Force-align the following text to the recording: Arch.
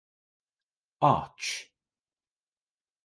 Arch. 1.11 1.69